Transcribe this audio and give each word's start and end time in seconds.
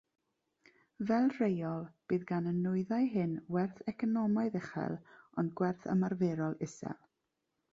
Fel 1.09 1.27
rheol, 1.33 1.83
bydd 2.13 2.25
gan 2.31 2.49
y 2.51 2.53
nwyddau 2.61 3.09
hyn 3.17 3.35
werth 3.57 3.83
economaidd 3.93 4.57
uchel, 4.61 4.97
ond 5.43 5.53
gwerth 5.61 5.87
ymarferol 5.97 6.59
isel. 6.69 6.99